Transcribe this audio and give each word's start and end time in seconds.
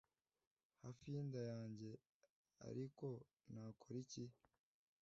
hafi 0.81 1.05
yinda 1.13 1.41
yanjye, 1.51 1.89
ariko 2.69 3.05
nakora 3.53 3.97
iki? 4.03 4.25